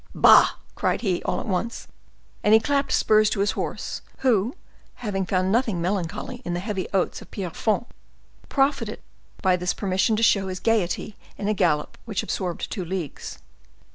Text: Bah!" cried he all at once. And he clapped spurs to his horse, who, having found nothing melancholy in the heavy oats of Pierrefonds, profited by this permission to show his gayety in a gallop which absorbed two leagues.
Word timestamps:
Bah!" 0.15 0.53
cried 0.73 1.01
he 1.01 1.21
all 1.25 1.39
at 1.39 1.45
once. 1.45 1.87
And 2.43 2.55
he 2.55 2.59
clapped 2.59 2.91
spurs 2.91 3.29
to 3.29 3.39
his 3.39 3.51
horse, 3.51 4.01
who, 4.25 4.55
having 4.95 5.27
found 5.27 5.51
nothing 5.51 5.79
melancholy 5.79 6.41
in 6.43 6.55
the 6.55 6.59
heavy 6.59 6.87
oats 6.91 7.21
of 7.21 7.29
Pierrefonds, 7.29 7.85
profited 8.49 8.99
by 9.43 9.55
this 9.55 9.75
permission 9.75 10.15
to 10.15 10.23
show 10.23 10.47
his 10.47 10.59
gayety 10.59 11.17
in 11.37 11.47
a 11.47 11.53
gallop 11.53 11.99
which 12.05 12.23
absorbed 12.23 12.71
two 12.71 12.83
leagues. 12.83 13.37